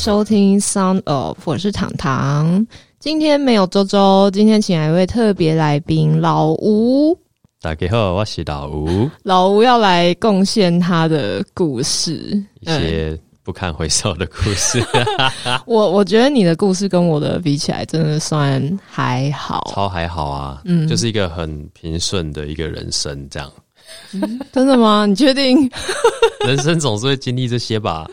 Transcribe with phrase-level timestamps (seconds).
[0.00, 2.66] 收听 Sound of，我是糖糖。
[2.98, 7.14] 今天没有周周，今天请来一位特别来宾老吴。
[7.60, 9.10] 大家好，我是老吴。
[9.24, 14.82] 老吴要来贡献他的故事，一些不堪回首的故事。
[15.68, 20.62] 我我觉得你的故事跟我的比起来，真的算还好，超还好啊。
[20.64, 23.52] 嗯，就是一个很平顺的一个人生，这样。
[24.52, 25.06] 真的吗？
[25.06, 25.70] 你确定？
[26.46, 28.08] 人生总是会经历这些吧？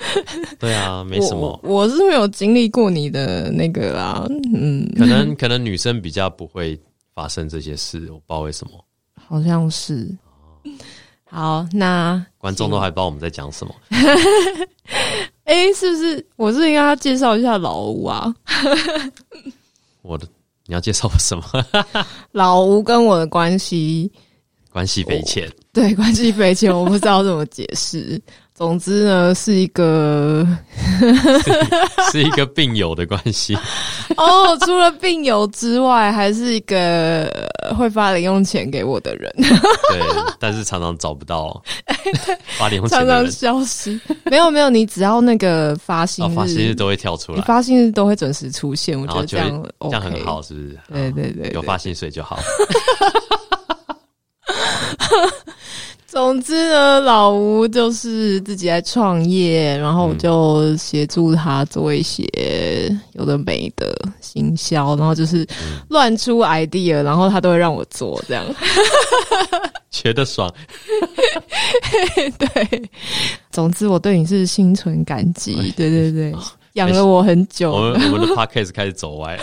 [0.60, 1.60] 对啊，没什么。
[1.64, 4.26] 我是没有经历过你的那个啦。
[4.54, 6.80] 嗯，可能可能女生比较不会
[7.16, 8.74] 发生这些事，我不知道为什么。
[9.28, 10.08] 好像是。
[11.30, 13.74] 好，那观众都还不知道我们在讲什么。
[15.46, 16.26] 哎，是不是？
[16.36, 18.34] 我是应该要介绍一下老吴啊。
[20.02, 20.28] 我的，
[20.66, 21.44] 你要介绍我什么？
[22.32, 24.12] 老吴跟我的关系。
[24.78, 28.22] 关系匪浅， 对，关系匪浅，我不知道怎么解释。
[28.54, 30.46] 总之呢，是一个
[32.12, 33.56] 是一个病友的关系。
[34.18, 39.32] 哦，除了病友之外，还是一个会发零用钱给我的人。
[39.38, 40.00] 对，
[40.40, 41.60] 但是常常找不到
[42.58, 44.00] 发零用钱，常常消失。
[44.26, 49.00] 没有没有，你只要那个发薪发薪日都会跳出来，发薪日都会准时出现。
[49.00, 50.80] 我觉得这样这样很好，是不是？
[50.92, 52.40] 对对对，有发薪水就好。
[56.08, 62.26] 总之呢，老吴就是自己在创业，然后我就协助他做一些
[63.14, 65.46] 有的没的行销，然后就是
[65.90, 68.44] 乱出 idea，然后他都会让我做，这样。
[69.92, 70.52] 觉得爽。
[72.40, 72.90] 对，
[73.52, 76.34] 总之我对你是心存感激，对对对。
[76.78, 79.36] 养了我很久，我们我们的 podcast 开始走歪，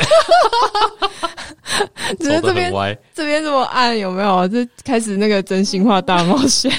[2.21, 2.71] 只是这边
[3.13, 4.47] 这边这么暗，有没有？
[4.47, 6.73] 就开始那个真心话大冒险。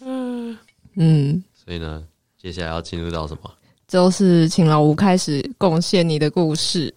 [0.00, 0.58] 嗯
[0.96, 2.04] 嗯，所以呢，
[2.40, 3.50] 接下来要进入到什么？
[3.88, 6.94] 就是请老吴开始贡献你的故事。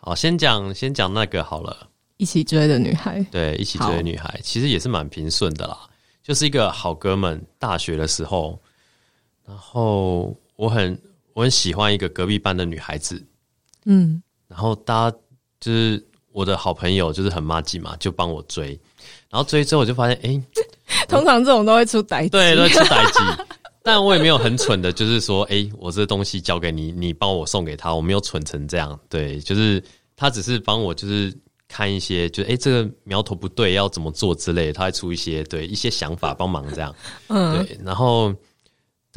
[0.00, 3.22] 好，先讲先讲那个好了，一起追的女孩。
[3.30, 5.76] 对，一起追的女孩，其实也是蛮平顺的啦，
[6.22, 8.58] 就是一个好哥们，大学的时候。
[9.48, 11.00] 然后我很
[11.32, 13.24] 我很喜欢一个隔壁班的女孩子，
[13.86, 15.16] 嗯，然后大家
[15.58, 18.78] 就是我的好朋友，就是很妈鸡嘛，就帮我追，
[19.30, 20.42] 然后追之后我就发现，哎，
[21.08, 23.42] 通常这种都会出歹，对，都会出歹机，
[23.82, 29.82] 但我也没有很蠢的，就是说，哎，我这东西交给你，你帮我送给他，我没有蠢成这样，对，就是
[30.14, 31.34] 他只是帮我，就是
[31.68, 36.94] 看一些，就哎，这个苗头不对，要怎么做之类，他会出一些对一些想法帮忙这样，
[37.28, 38.34] 嗯，对，然后。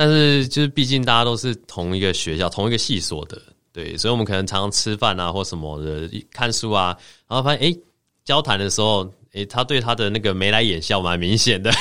[0.03, 3.39] 但是，就是毕竟大家都是同一个学校、同一个系所的，
[3.71, 6.97] 对，所以我们可能常常吃饭啊，或什么的，看书啊，
[7.27, 7.77] 然后发现，哎，
[8.25, 11.71] 交谈的时候，哎，他对他的那个眉来眼笑蛮明显的，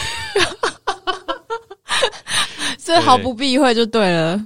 [2.77, 4.39] 所以毫不避讳就对了，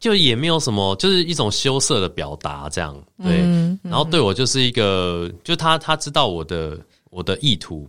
[0.00, 3.40] 就也没有什么，就是一种羞涩的表达，这样，对，
[3.82, 6.78] 然后对我就是一个，就他他知道我的
[7.10, 7.86] 我的意图，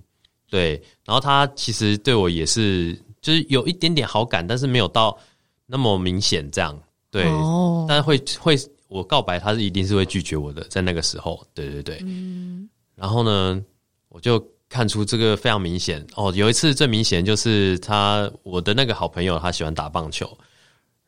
[0.50, 0.72] 对，
[1.06, 2.94] 然后他其实对我也是。
[3.22, 5.17] 就是有一点点好感，但是没有到
[5.66, 6.78] 那么明显，这样
[7.11, 7.23] 对。
[7.25, 7.85] 哦。
[7.88, 8.57] 但是会会，
[8.88, 12.00] 我告白他是一定是会拒绝我的，在那个时候，对对对。
[12.03, 12.69] 嗯。
[12.95, 13.63] 然后呢，
[14.09, 16.31] 我就看出这个非常明显哦。
[16.35, 20.38] 有一次最明显就是他我的那个好朋友，他喜欢打棒球，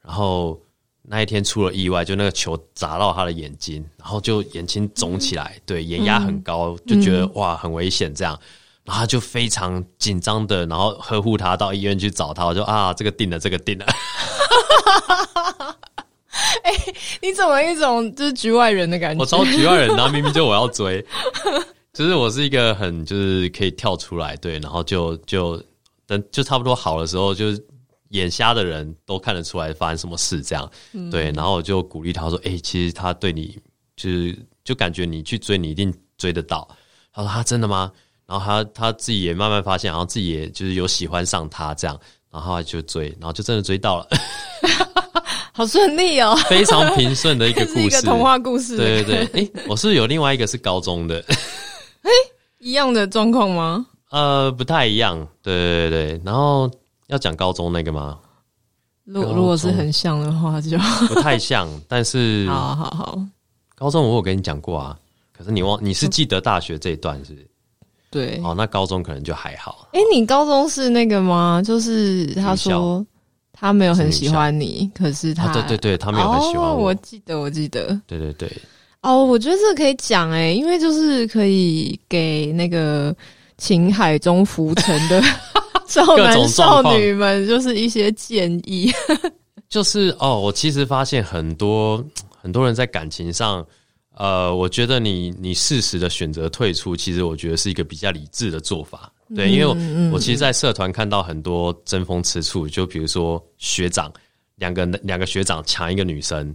[0.02, 0.60] 然后
[1.02, 8.40] 那一天出了意外，就那个球砸到他的眼睛，然后就眼睛肿起来，对，眼压很高，就觉得哇很危险这样。
[8.90, 12.44] 然后就非常紧张的，然后呵护他到医院去找他。
[12.44, 13.86] 我就啊，这个定了，这个定了。
[16.64, 16.74] 哎，
[17.22, 19.22] 你怎么一种就是局外人的感觉？
[19.22, 21.06] 我超局外人，然后明明就我要追，
[21.94, 25.64] 就是我是一个很就是可以跳出来，对，然后就就
[26.08, 27.64] 等就差不多好的时候，就是
[28.10, 30.68] 眼瞎的人都看得出来发生什么事，这样
[31.12, 31.32] 对。
[31.34, 33.56] 然后我就鼓励他说：“哎，其实他对你
[33.96, 36.68] 就是就感觉你去追，你一定追得到。”
[37.14, 37.92] 他说：“他真的吗？”
[38.30, 42.00] 然后他他自己也慢慢发现，然后自己也就是有喜欢上他这样，
[42.30, 44.08] 然后他就追，然后就真的追到了，
[45.52, 48.78] 好顺利哦，非常平顺的一个故事， 一个童话故事。
[48.78, 51.26] 对对对，哎，我是有另外一个是高中的，
[52.04, 52.12] 哎，
[52.60, 53.84] 一样的状况吗？
[54.12, 55.28] 呃，不太一样。
[55.42, 56.70] 对对对，然后
[57.08, 58.20] 要讲高中那个吗？
[59.06, 60.78] 如如果是很像的话，就
[61.08, 61.68] 不太像。
[61.88, 63.20] 但是，好好好，
[63.76, 64.96] 高中我有跟你讲过啊，
[65.36, 67.48] 可是你忘，你是记得大学这一段是,不是？
[68.12, 69.88] 对，哦，那高中可能就还好。
[69.94, 71.62] 哎，你高中是那个吗？
[71.64, 73.06] 就是他说
[73.54, 76.86] 他没有很喜欢你，可是他对对对，他没有很喜欢我。
[76.86, 78.52] 我记得，我记得，对对对。
[79.02, 83.16] 哦，我觉得这个可以讲哎，因为就是可以给那个
[83.58, 85.22] 情海中浮沉的
[85.88, 88.92] 少男少女们，就是一些建议。
[89.70, 92.04] 就是哦，我其实发现很多
[92.42, 93.66] 很多人在感情上，
[94.20, 99.10] 呃，我觉得你你适时的选择退出，其实我觉得是一个比较理智的做法。
[99.34, 99.74] 对，因为我
[100.12, 104.12] 我其实，在社团看到很多争风吃醋，就比如说学长
[104.56, 106.54] 两个两个学长抢一个女生，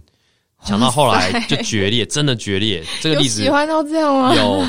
[0.63, 2.83] 抢到后来就决裂，真的决裂。
[3.01, 4.35] 这个例子喜欢到这样吗？
[4.35, 4.63] 有，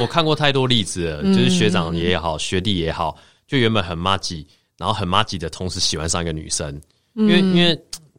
[0.00, 3.16] 我看过太多例子了， 就是学长也好，学弟也好，
[3.48, 4.46] 就原本很妈吉，
[4.78, 6.80] 然后很妈吉的同时喜欢上一个女生，
[7.14, 7.76] 因为因为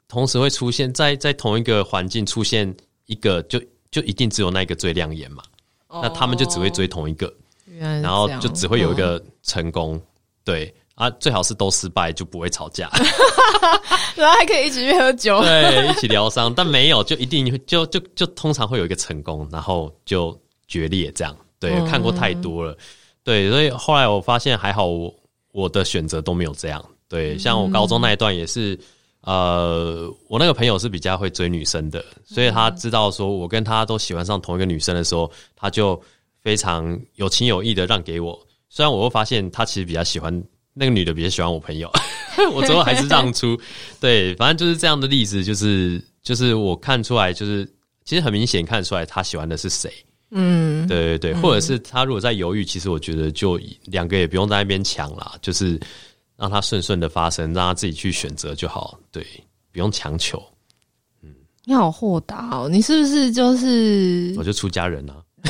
[0.09, 2.75] 同时会出现在在同一个环境出现
[3.05, 3.61] 一个，就
[3.93, 5.41] 就一定只有那一个最亮眼嘛，
[5.87, 7.33] 那他们就只会追同一个。
[7.79, 9.99] 然后就只会有一个成功，
[10.43, 12.87] 对啊，最好是都失败就不会吵架，
[14.15, 16.53] 然后还可以一起去喝酒，对，一起疗伤。
[16.53, 21.35] 但没有，就一定就就就通常会有一个成功，然后就决裂这样。
[21.59, 22.77] 对，看过太多了，
[23.23, 25.11] 对，所以后来我发现还好，我
[25.51, 26.83] 我的选择都没有这样。
[27.07, 28.79] 对，像我高中那一段也是，
[29.23, 36.01] 呃，我那个朋友是比较会追女生的，所以他知道说我跟他都喜欢上同一个女生的时候，他就。
[36.43, 38.37] 非常有情有义的让给我，
[38.67, 40.43] 虽然我会发现他其实比较喜欢
[40.73, 41.89] 那个女的，比较喜欢我朋友，
[42.51, 43.57] 我最后还是让出。
[44.01, 47.65] 对，反正就是这样的例子，就是就是我看出来，就是
[48.03, 49.89] 其实很明显看出来他喜欢的是谁。
[50.31, 55.79] 嗯，对对对，或者是他如果在犹豫，其实我觉得就两个也不用在那边抢啦，就是
[56.37, 58.97] 让它顺顺的发生，让他自己去选择就好。
[59.11, 59.25] 对，
[59.71, 60.41] 不用强求。
[61.21, 61.33] 嗯，
[61.65, 65.15] 你好豁达哦，你是不是就是我就出家人啊？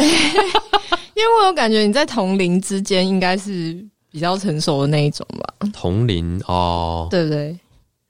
[1.15, 3.77] 因为我有感觉你在同龄之间应该是
[4.11, 5.67] 比较成熟的那一种吧？
[5.71, 7.57] 同龄哦，对不对？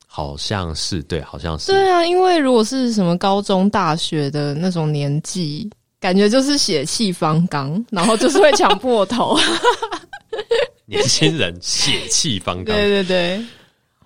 [0.07, 1.71] 好像是，对，好像是。
[1.71, 9.37] 对啊，因为如果是什么高中、大学的那种年纪，感觉就是血气方刚，然后就是会抢破头。
[10.85, 13.45] 年轻人血气方刚， 对对对。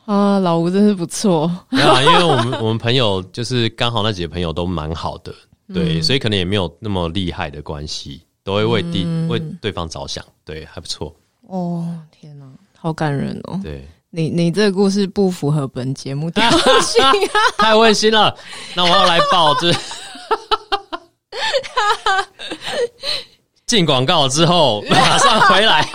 [0.05, 1.51] 啊，老吴真是不错。
[1.69, 5.35] 没有，因为我们我们朋友就是刚好那几个朋友都蛮好的，
[5.73, 8.21] 对，所以可能也没有那么厉害的关系。
[8.43, 11.13] 都会为第为对方着想，对，还不错。
[11.41, 12.45] 哦，天哪，
[12.79, 13.59] 好感人哦！
[13.61, 16.49] 对，你你这个故事不符合本节目调
[16.79, 17.03] 性，
[17.59, 18.33] 太温馨了。
[18.73, 19.69] 那我要来报这。
[23.67, 25.81] 进广告之后 马上回来。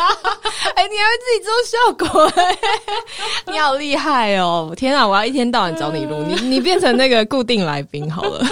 [0.75, 1.79] 哎，你还会自己做效
[2.13, 2.33] 果？
[3.51, 4.73] 你好厉害哦！
[4.77, 8.47] 天啊，我要一天到晚找你录，你 你变成那个固定来宾好了。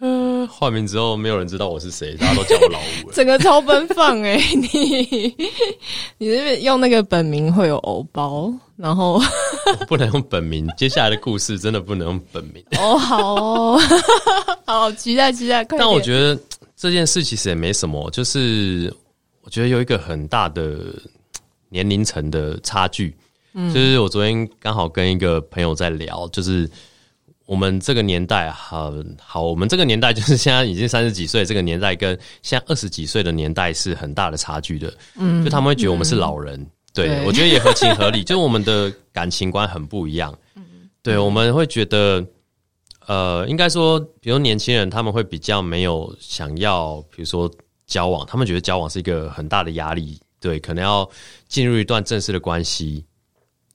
[0.00, 3.12] 嗯，换名之后没有人知道我是谁，大家都叫我老五。
[3.12, 5.34] 整个超奔放哎，你
[6.18, 9.20] 你那边用那个本名会有偶包，然后
[9.86, 10.66] 不能用本名。
[10.76, 12.98] 接下来的故事真的不能用本名哦。
[12.98, 13.78] 好，
[14.66, 15.62] 好期待期待。
[15.64, 16.36] 但我觉得
[16.82, 18.92] 这件事其实也没什么，就是
[19.42, 20.78] 我觉得有一个很大的
[21.68, 23.16] 年龄层的差距。
[23.54, 26.68] 嗯，就是我昨天刚好跟一个朋友在聊，就是。
[27.44, 34.94] 我们这个年代，好好，我们这个年代就是现在已经三十几岁，这个年代跟现在二十几岁的年代是很大的差距的。
[35.16, 36.64] 嗯，就他们会觉得我们是老人，
[36.94, 40.32] 对我觉得也合情合理， 就我们的感情观很不一样。
[40.54, 42.24] 嗯，对，我们会觉得，
[43.06, 47.50] 呃，应该说，比如年轻人他们会比较没有想要，比如说
[47.86, 51.08] 交往，他们觉得交往是一个很大的压力，对，可能要
[51.48, 53.04] 进入一段正式的关系，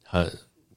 [0.03, 0.31] 很。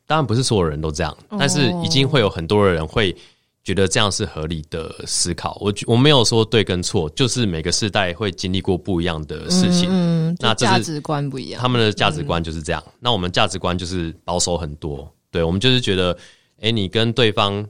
[0.06, 3.16] 当然不是所有人都这样，但是已经会有很多的人会
[3.62, 5.56] 觉得这样是合理的思考。
[5.60, 9.86] 我我没有说对跟错，就是每个世代会经历过不一样的事情。
[9.88, 12.82] 嗯，那价值观不一样，他们的价值观就是这样。
[12.98, 15.08] 那我们价值观就是保守很多。
[15.30, 16.18] 对，我们就是觉得，
[16.60, 17.64] 哎，你跟对方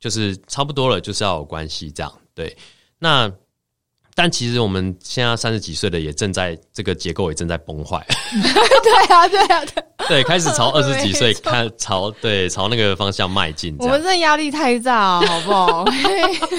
[0.00, 2.12] 就是差不多了，就是要有关系这样。
[2.34, 2.56] 对，
[2.98, 3.30] 那。
[4.12, 8.04] 但其实我们现在三十几岁的也正在这个结构也正在崩坏。
[8.82, 9.84] 对啊，对啊，对。
[10.08, 13.74] 对，开始朝 二十几岁看朝对朝那个方向迈进。
[13.78, 15.84] 我们这压力太大，好不好？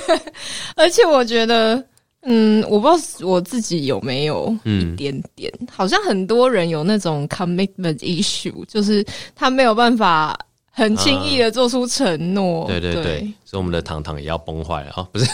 [0.76, 1.84] 而且我觉得，
[2.22, 9.06] 嗯，我不知道我自己有没有一点点，好像很多人有那种 commitment issue，就是
[9.36, 10.36] 他没有办法
[10.72, 12.66] 很轻易的做出承诺。
[12.68, 15.08] 对对对，所以我们的糖糖也要崩坏了啊！
[15.12, 15.26] 不是。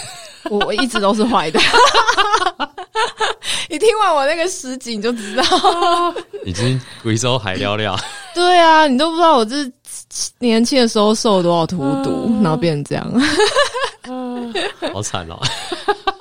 [0.50, 1.60] 我 我一直都是坏的，
[3.70, 5.44] 你听完我那个实景就知道，
[6.46, 8.00] 已经贵州海聊聊。
[8.34, 9.56] 对啊，你都不知道我这
[10.39, 13.12] 年轻的时候受了多少荼毒，然后变成这样，
[14.94, 15.38] 好惨哦！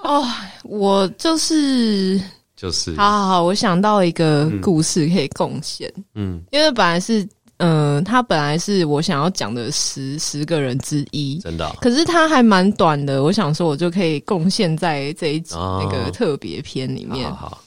[0.03, 0.27] 哦，
[0.65, 2.21] 我就是
[2.57, 7.25] 就是，好好好，我想到一个故事可以贡献，嗯，因为本来是。
[7.59, 11.75] 嗯，他本来是我想要讲的十十个人之一，真的。
[11.81, 17.35] 可是他还蛮短的，我想说，我就可以贡献在这一集那个特别篇里面。
[17.35, 17.59] 好，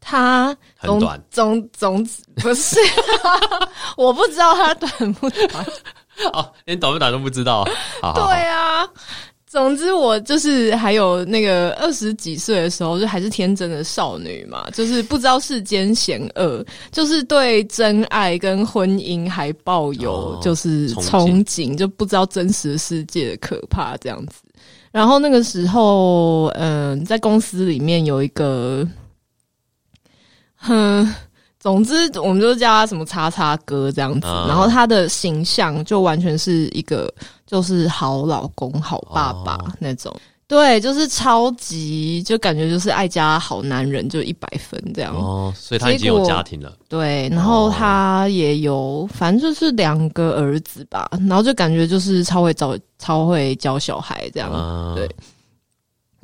[0.00, 2.06] 他很短，总总
[2.36, 2.78] 不是，
[3.96, 5.66] 我不知道他短不短。
[6.32, 7.64] 哦，连短不短都不知道。
[8.02, 8.86] 对啊，
[9.46, 24.42] 总之我就是还有那个二十几岁的时候，就还是天真的少女嘛，就是不知道世间险恶，就是对真爱跟婚姻还抱有就是憧憬，就不知道真实世界的可怕这样子。
[24.90, 28.86] 然后那个时候，嗯，在公司里面有一个，
[30.56, 31.14] 哼。
[31.66, 37.12] 总之，我们就叫他什么“叉叉哥”这样子，然后他的形象就完全是一个
[37.44, 40.14] 就是好老公、好爸爸那种，
[40.46, 45.12] 对，就是超级就感觉就是爱家好男人，就一百分这样。
[45.16, 46.72] 哦，所以他已经有家庭了。
[46.88, 54.94] 对，然后他也有，反正就是两个儿子吧，然后就感觉就是超会教、超会教小孩这样。
[54.94, 55.10] 对。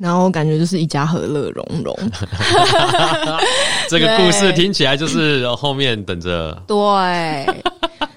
[0.03, 1.97] 然后感觉就是一家和乐融融，
[3.87, 6.61] 这个故事听起来就是后面等着。
[6.67, 6.75] 对。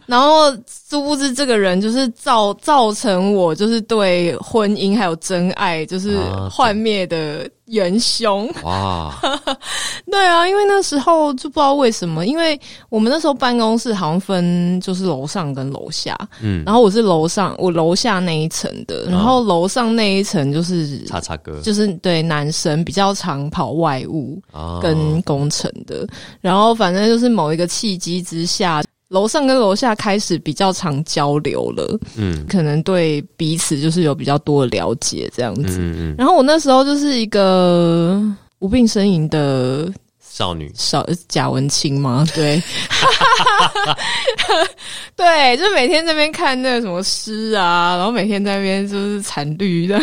[0.06, 0.50] 然后
[0.88, 6.18] 殊不知这个人就是造造成我就是对婚姻还有真爱就是
[6.50, 8.48] 幻灭的元凶。
[8.62, 9.12] 哇！
[10.10, 12.58] 对啊，因为那时候就不知道为什么，因为
[12.88, 24.40] 我们那时候办公室好像分就是楼上跟楼下，嗯，然后我是楼上，我楼下那一层的，然后楼上那一层就是叉叉哥，就是对男生比较常跑外务
[24.80, 26.06] 跟工程的，
[26.40, 28.80] 然后反正就是某一个契机之下。
[29.08, 35.78] 楼上跟楼下开始比较常交流了，嗯，可能对彼此就是有比较多的了解这样子。
[35.78, 36.14] 嗯嗯。
[36.18, 38.20] 然后我那时候就是一个
[38.58, 39.88] 无病呻吟的
[40.20, 42.26] 少女，少贾文清吗？
[42.34, 42.60] 对，
[45.14, 49.98] 对，就每天在那边看那个什么诗啊，然后每天在那边就是惨绿的，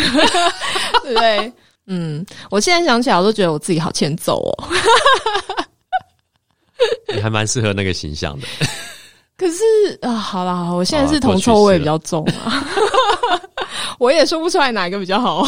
[1.04, 1.54] 对 不对？
[1.88, 4.70] 嗯，我现在想起来，我都觉得我自己好欠揍哦。
[7.14, 8.48] 你还蛮适合那个形象的。
[9.38, 9.64] 可是
[10.02, 12.64] 啊，好了，好，我现在是铜臭味比较重啊，
[13.98, 15.46] 我也说不出来哪一个比较好。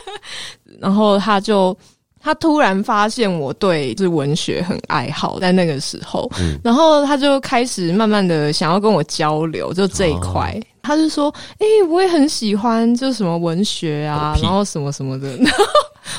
[0.78, 1.76] 然后他就
[2.20, 6.30] 他突然发现我对是文学很爱好，在那个时候，
[6.62, 15.28] 然后他就开始慢慢的想要跟我交流，就这一块，他就说：“哎，我也很喜欢，就什么文学啊，然后什么什么的。”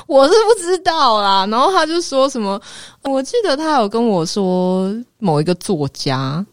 [0.08, 1.46] 我是不知道啦。
[1.52, 2.60] 然后他就说什么，
[3.04, 6.44] 我记得他有跟我说某一个作家。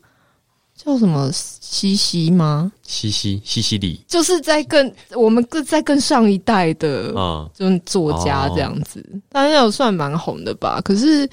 [0.85, 2.73] 叫什么西西吗？
[2.83, 10.81] 西西西西里，就是在更我们更在更上一代的啊，就是作家这样子，当然有算蛮红的吧。
[10.85, 11.29] 可是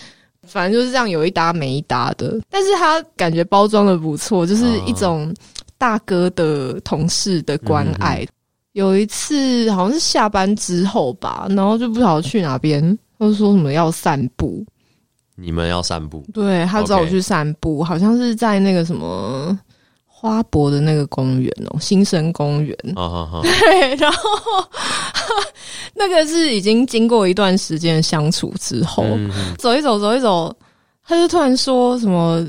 [0.47, 2.39] 反正就是这样，有一搭没一搭的。
[2.49, 5.33] 但是他感觉包装的不错，就是一种
[5.79, 8.25] 大哥的同事的关爱。
[8.73, 14.63] 有一次好像是下班之后吧，然后就不晓得去哪边，他说什么要散步。
[15.39, 16.23] 你们要散步？
[16.33, 19.57] 对他找我去散步，好像是在那个什么
[20.05, 22.77] 花博的那个公园哦，新生公园。
[22.83, 24.21] 对，然后
[25.93, 29.05] 那个是已经经过一段时间相处之后，
[29.57, 30.55] 走一走，走一走，
[31.05, 32.45] 他就突然说什么。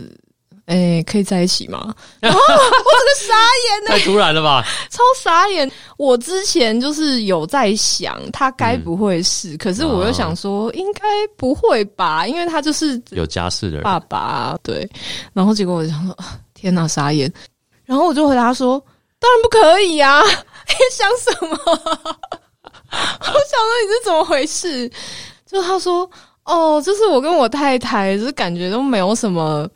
[0.70, 1.92] 哎，可以在一起吗？
[2.22, 5.68] 我这个傻眼呢，太突然了吧， 超傻眼！
[5.96, 11.02] 我之前就是有在想，他该不会是，可是我又想说，应该
[11.36, 14.88] 不会吧，因为他就是有家室的人，爸爸对。
[15.32, 16.16] 然后结果我就想说，
[16.54, 17.32] 天哪，傻眼！
[17.84, 18.78] 然后我就回答说，
[19.18, 20.22] 当然不可以啊！
[20.22, 21.58] 你想什么？
[21.66, 21.74] 我
[22.92, 24.88] 想说你是怎么回事？
[25.50, 26.08] 就他说，
[26.44, 29.68] 哦，就是我跟我太太，就是感觉都没有什么。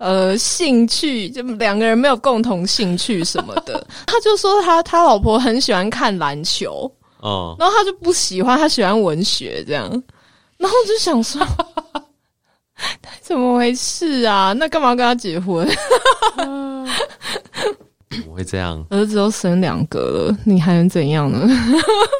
[0.00, 6.90] 呃，兴趣就两个人没有共同兴趣什么的， 他就说他他老婆很喜欢看篮球，
[7.20, 9.90] 哦，然后他就不喜欢，他喜欢文学这样，
[10.56, 11.46] 然后就想说，
[13.20, 14.54] 怎么回事啊？
[14.54, 15.68] 那干嘛跟他结婚？
[18.10, 18.82] 怎么会这样？
[18.88, 21.46] 儿子都生两个了，你还能怎样呢？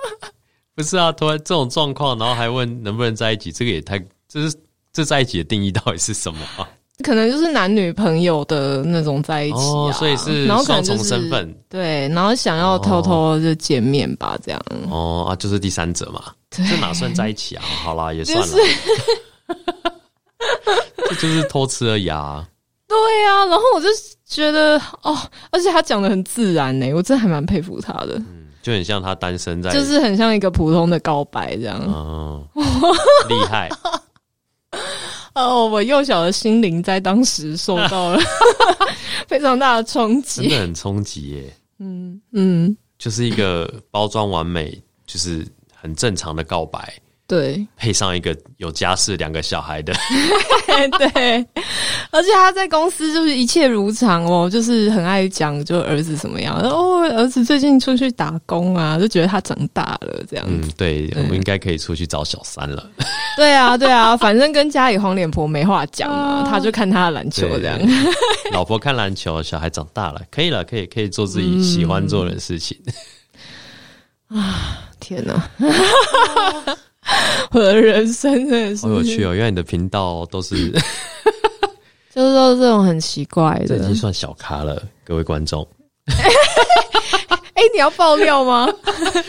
[0.76, 3.98] 不是啊，突然这种状况，然后还问能不能在一起，这个也太……
[4.28, 4.54] 这是
[4.92, 6.68] 这在一起的定义到底是什么啊？
[7.02, 11.54] 可能就是男女朋友的那种在一起啊，所以是双重身份。
[11.68, 14.60] 对，然后想要偷偷就见面吧，这样。
[14.90, 17.62] 哦啊，就是第三者嘛，这哪算在一起啊？
[17.84, 18.54] 好啦，也算了。
[21.08, 22.46] 这就是偷吃而已啊。
[22.86, 23.88] 对呀，然后我就
[24.26, 25.16] 觉得哦，
[25.50, 28.14] 而且他讲的很自然呢，我真的还蛮佩服他的。
[28.16, 31.78] 嗯，就很像他单身在，就是很像一个普通的告白这样。
[31.86, 32.44] 哦，
[33.28, 33.68] 厉害。
[35.34, 38.20] 哦，我幼小的心灵在当时受到了
[39.28, 41.56] 非常大的冲击，真的很冲击耶。
[41.78, 46.92] 嗯嗯，就是一个包装完美，就是很正常的告白，
[47.30, 49.94] 对配上一个有家室、两个小孩的，
[50.98, 51.46] 对，
[52.10, 60.52] 而且他在公司就是一切如常哦，就是很爱讲，就儿子怎么样，哦，儿子最近出去打工啊，就觉得他长大了这样子。
[60.52, 62.90] 嗯，对，我们应该可以出去找小三了。
[63.36, 67.78] 对啊，对啊，反正跟家里黄脸婆没话讲嘛， 他就看他的篮球这样。
[68.50, 72.76] 老婆看篮球，小孩长大了，可以了，可以可以做自己喜欢做的事情。
[74.26, 75.48] 啊，天哪！
[77.52, 79.34] 我的人生真的是好有趣哦！
[79.34, 80.70] 因为你的频道都是，
[82.14, 85.66] 就是说这种很奇怪的，这已经算小咖了，各位观众。
[87.54, 88.66] 哎，你要爆料吗？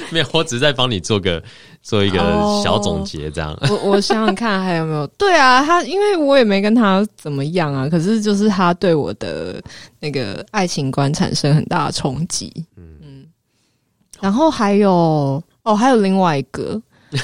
[0.09, 1.41] 没有，我只是在帮你做个
[1.81, 2.17] 做一个
[2.63, 3.57] 小总结，这样。
[3.69, 5.05] 我我想想看还有没有？
[5.17, 9.61] 对啊，他因为我也没跟他怎么样啊，可是就是他对我的
[9.99, 12.51] 那个爱情观产生很大的冲击。
[12.77, 13.25] 嗯嗯，
[14.21, 16.81] 然后还有哦，还有另外一个。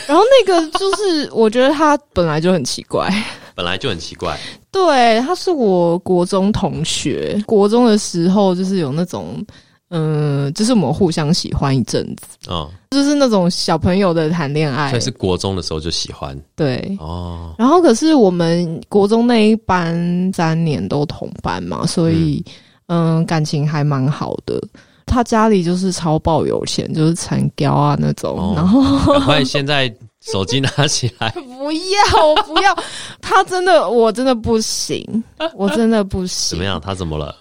[0.08, 3.10] 然后那个就是，我觉得他本来就很奇怪，
[3.56, 4.38] 本来就很奇怪。
[4.72, 9.44] 对，他是我国中同学，国中的时候就是有那种，
[9.90, 16.38] 嗯，就是我们互相喜欢一阵子，嗯，就是那种小朋友的谈恋爱，所以是国中的时候就喜欢。
[16.56, 17.56] 对，哦。
[17.58, 22.44] 然后可是我们国中那一班三年都同班嘛，所以
[22.88, 24.62] 嗯，感情还蛮好的。
[25.08, 28.82] 他家里就是超爆有钱，就是残雕啊那种，然后
[29.14, 32.78] 赶快现在手机拿起来， 不要我不要，
[33.22, 35.24] 他真的我真的不行，
[35.56, 36.50] 我真的不行。
[36.50, 36.80] 怎么样？
[36.80, 37.36] 他怎么了？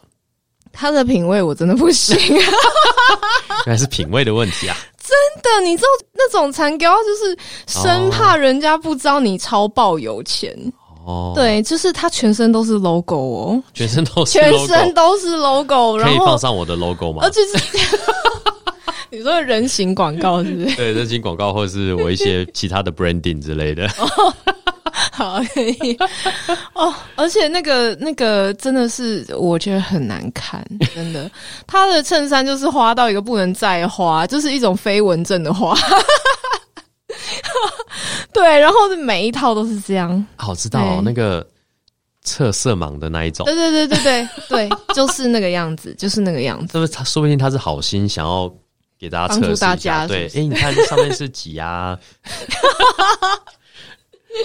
[0.72, 4.76] 他的品味我真的不行，原来是品味的问题啊！
[4.98, 10.54] 真的，你知道那种残雕就是生怕人家不知道你超爆有钱。
[10.80, 10.85] 哦，
[11.34, 17.22] 对，就是他全身都是 logo 哦，全身都是，全身都是 logo，然后可以放上我的 logo 吗？
[17.22, 17.88] 而且是
[19.10, 20.74] 你说人形广告是不是？
[20.76, 23.88] 对，人形广告或者是我一些其他的 branding 之类的。
[25.12, 25.96] 好，可以
[26.74, 26.92] 哦。
[27.14, 30.62] 而且那个那个真的是我觉得很难看，
[30.94, 31.30] 真的，
[31.66, 35.74] 他的衬衫就是花到一个不能再花，就是一种飞蚊症的花。
[38.36, 40.26] 对，然后每一套都是这样。
[40.36, 41.44] 好，知道哦那个
[42.22, 43.44] 测色盲的那一种。
[43.46, 46.72] 对对对对对对， 就是那个样子，就是那个样子。
[46.72, 47.02] 是不是他？
[47.02, 48.52] 说不定他是好心想要
[48.98, 50.06] 给大家测试大家。
[50.06, 51.98] 对，哎，你看上面是几啊？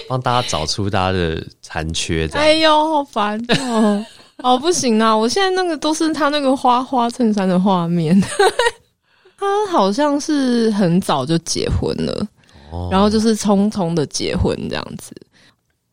[0.08, 2.26] 帮大家找出大家的残缺。
[2.34, 4.06] 哎呦，好烦哦！
[4.42, 5.16] 哦，不行啊！
[5.16, 8.20] 我现在那个都是他那个花花衬衫的画面。
[9.38, 12.26] 他好像是很早就结婚了。
[12.92, 15.14] 然后就是匆匆的结婚这样子，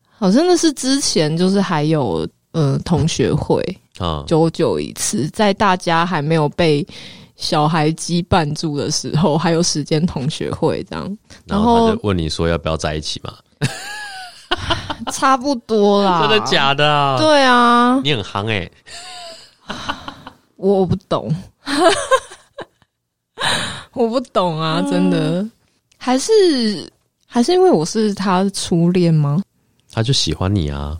[0.09, 3.61] 好像那是之前就是还有呃同学会
[3.97, 6.85] 啊，久久一次，在大家还没有被
[7.35, 11.17] 小孩羁绊住的时候，还有时间同学会这样。
[11.45, 13.33] 然后他就问你说要不要在一起嘛？
[15.13, 17.17] 差不多啦， 真的假的？
[17.17, 18.69] 对啊，你很夯 哎，
[20.57, 21.33] 我不懂，
[23.93, 25.45] 我不懂啊，真的。
[26.01, 26.89] 还是
[27.27, 29.43] 还是因为我是他初恋吗？
[29.91, 30.97] 他就喜欢你啊！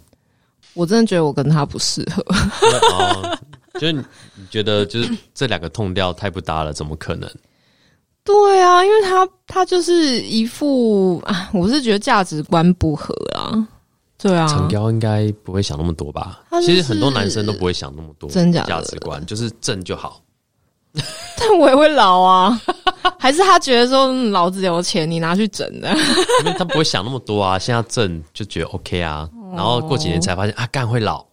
[0.73, 2.23] 我真的觉得我跟他不适合。
[3.79, 4.03] 就是你
[4.49, 7.29] 觉得就是这两个痛调太不搭了，怎么可能？
[8.25, 13.67] 对啊，因为他他就是一副啊，我是觉得价值观不合啊。
[14.17, 16.41] 对啊，陈雕应该不会想那么多吧？
[16.61, 20.21] 其实很多男生都不会想那么多，真假价值观就是正就好。
[21.39, 22.61] 但我也会老啊，
[23.17, 25.89] 还是他觉得说老子有钱，你拿去整的？
[26.43, 31.25] 因为他不会想那么多啊，现在挣就觉得 OK 啊，然后过几年才发现啊，干会老，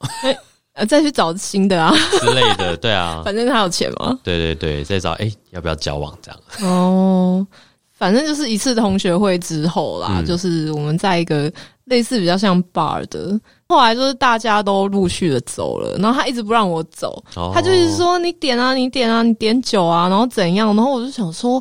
[0.74, 1.94] 呃，再去找新的啊。
[2.20, 6.70] 之类的，对啊， 反正他有钱嘛，对对对，再找哎，要不要交往这样？
[6.70, 7.46] 哦，
[7.96, 11.50] 反正就是一次同学会之后啦，就是我们在一个
[11.84, 13.40] 类似比较像 bar 的。
[13.68, 17.22] 后来就是大家都陆续的走了，然后他一直不让我走，
[17.54, 20.76] 他就是说你点啊，你点啊，你点酒啊，然后怎样？
[20.76, 21.60] 然后我就想说，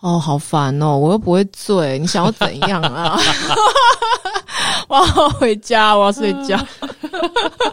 [0.00, 3.18] 哦，好烦哦，我又不会醉，你想要怎样啊？
[4.86, 6.58] 我要回家，我要睡觉。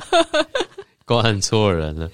[1.06, 2.10] 关错人了。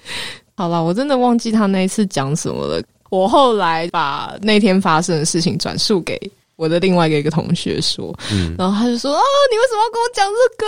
[0.56, 2.82] 好了，我真的忘记他那一次讲什么了。
[3.08, 6.18] 我后来把那天发生的事情转述给。
[6.56, 8.12] 我的另外一个一个同学说，
[8.58, 10.66] 然后他就说啊，你为什么要跟我讲这个？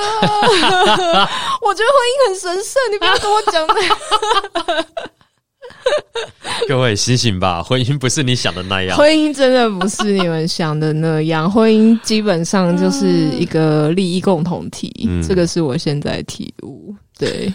[1.67, 4.87] 我觉得婚姻很神圣，你不要跟我讲那。
[6.69, 8.97] 各位醒醒吧，婚姻不是你想的那样。
[8.97, 15.09] 婚姻真的不是你们想的那样， 婚姻基本上就是一个利益共同体。
[15.27, 16.95] 这个是我现在体悟。
[17.19, 17.53] 对，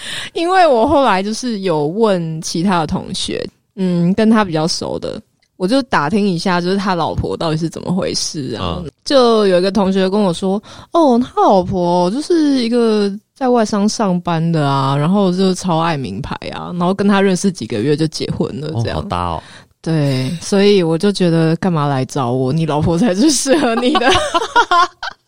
[0.34, 3.44] 因为我后来就是有问其他的同学，
[3.76, 5.20] 嗯，跟他比较熟的。
[5.56, 8.80] 我就打听一下，就是他老婆到底是怎么回事啊？
[9.04, 19.42] 就有一个同学跟我说，哦，他老婆就是一个在外商上班的啊，然后就超爱名牌啊，然后跟他认识几个月就结婚了，这样好搭哦。
[19.82, 22.52] 对，所以我就觉得干嘛来找我？
[22.52, 24.08] 你老婆才是适合你的。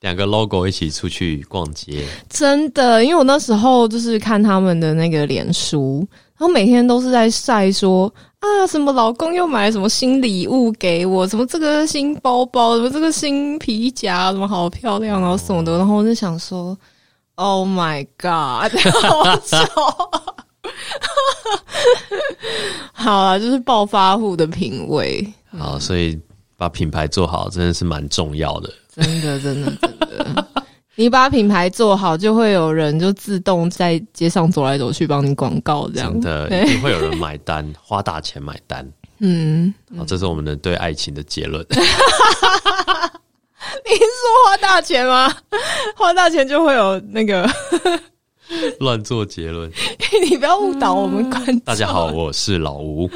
[0.00, 6.06] 两个 logo 一起出去逛街，真的，因为我那时候就是看他们的那个脸书。
[6.36, 8.06] 然后每天都是在晒说
[8.38, 15.76] 啊，什么老公又买了什么新礼物给我，什么这个新包包，什么这个新皮夹，什么好漂亮，然后什么的。
[15.76, 16.78] 然后我就想说，
[17.34, 18.70] Oh my God，
[19.02, 19.56] 好丑！
[22.92, 25.26] 好啊，就是暴发户的品味。
[25.58, 26.16] 好，所以
[26.56, 28.72] 把品牌做好真的是蛮重要的。
[29.00, 30.46] 真的，真的，真的。
[30.96, 38.84] 你把品牌做好，就会有人就自动在街上走来走去帮你广告，这样真的一定会有人买单， 花大钱买单。
[39.20, 41.64] 嗯，好，这是我们的对爱情的结论。
[43.84, 45.32] 你是说花大钱吗？
[45.96, 47.48] 花大钱就会有那个
[48.80, 49.70] 乱做结论。
[50.28, 51.60] 你不要误导我们观众。
[51.60, 53.08] 大家好，我是老吴。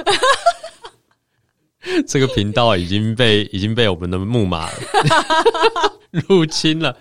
[2.06, 4.68] 这个频道已经被 已经被我们的木马
[6.10, 6.96] 入侵了。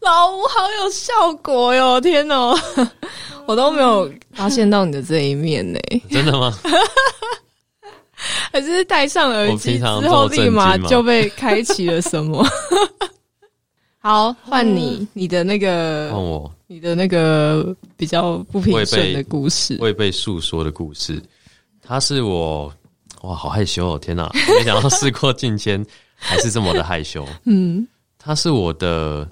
[0.00, 2.00] 老吴好有效果哟！
[2.00, 2.54] 天哪，
[3.46, 5.78] 我都没有发现到你的这一面呢。
[6.10, 6.52] 真的吗？
[8.52, 12.46] 还是戴上耳机之后立马就被开启了什么？
[13.98, 21.20] 好，换你，你的那个换我，你的那个比较不平顺的故事，未被诉说的故事。
[21.82, 22.72] 它是我。
[23.26, 23.98] 哇，好害羞哦！
[23.98, 25.84] 天哪，没想到事过境迁
[26.14, 27.26] 还是这么的害羞。
[27.44, 27.86] 嗯，
[28.18, 29.28] 他是我的，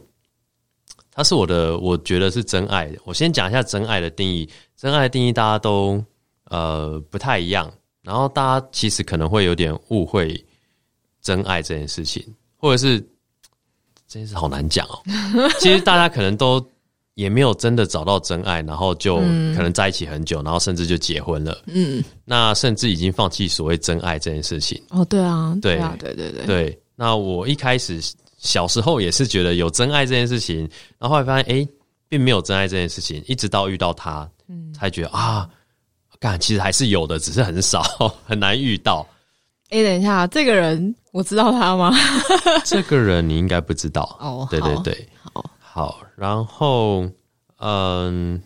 [1.12, 2.90] 他是我的，我觉得是真爱。
[3.04, 4.48] 我先讲一下真爱的定义。
[4.76, 6.04] 真爱的定义大家都
[6.50, 10.44] 呃不太一样，然后大家其实可能会有点误会
[11.22, 12.22] 真爱这件事情，
[12.56, 13.00] 或者是
[14.08, 15.00] 这件事好难讲哦。
[15.60, 16.60] 其实大家可能都。
[17.14, 21.62] 也没有真的找到真爱，然后就可能在一起很久，然后甚至就结婚了。
[21.66, 24.80] 嗯，那甚至已经放弃所谓真爱这件事情。
[24.90, 26.80] 哦，对啊，对啊，对对对对。
[26.96, 28.00] 那我一开始
[28.38, 30.60] 小时候也是觉得有真爱这件事情，
[30.98, 31.68] 然后后来发现哎，
[32.08, 35.48] 并没有真爱这件事情，一直到遇到他，嗯，才觉得啊，
[36.18, 37.82] 干其实还是有的，只是很少，
[38.26, 39.06] 很难遇到。
[39.70, 41.92] 哎，等一下，这个人我知道他吗？
[42.64, 44.46] 这个人你应该不知道哦。
[44.50, 45.08] 对对对，
[45.74, 46.00] 好。
[46.14, 47.04] 然后，
[47.58, 48.40] 嗯，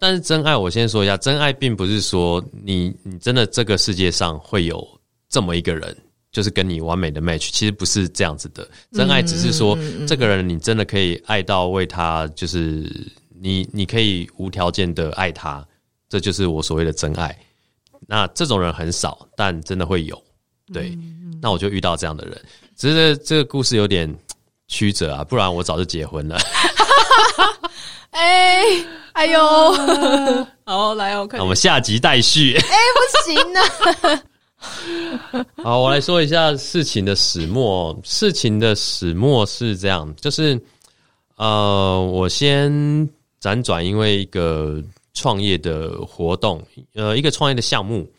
[0.00, 4.84] 但是真爱，我先说一下，真爱并不是说你你真的这个世界上会有
[5.28, 5.96] 这么一个人，
[6.32, 8.68] 就是跟你完美的 match，其实不是这样子的。
[8.90, 12.84] 真爱只是说，这个人你真的可以爱到为他，就是
[13.40, 15.64] 你你可以无条件的爱他，
[16.08, 17.38] 这就是我所谓的真爱。
[18.08, 20.20] 那这种人很少，但真的会有。
[20.72, 20.98] 对，
[21.40, 22.36] 那我就遇到这样的人，
[22.74, 24.12] 只是这个故事有点。
[24.68, 26.38] 曲折啊，不然我早就结婚了。
[28.10, 28.64] 哎，
[29.12, 29.38] 哎呦，
[30.64, 31.40] 好来，我看。
[31.40, 32.54] 我们下集待续。
[32.56, 34.22] 哎，不行啊。
[35.62, 37.96] 好，我来说一下事情的始末。
[38.02, 40.58] 事情的始末是这样，就是
[41.36, 42.72] 呃，我先
[43.40, 46.62] 辗转，因为一个创业的活动，
[46.94, 48.10] 呃，一个创业的项目，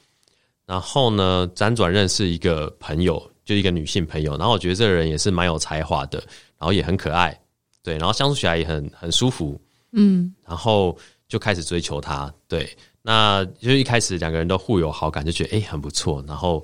[0.65, 3.21] 然后呢，辗转认识一个朋友。
[3.47, 6.19] 就一个女性朋友，然后我觉得这个人也是蛮有才华的，
[6.59, 7.39] 然后也很可爱，
[7.81, 9.57] 对，然后相处起来也很很舒服，
[9.93, 10.95] 嗯，然后
[11.29, 12.69] 就开始追求她，对，
[13.01, 16.61] 那就一开始两个人都互有好感，就觉得哎很不错，然后